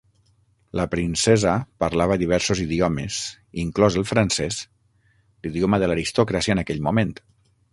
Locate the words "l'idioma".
5.45-5.83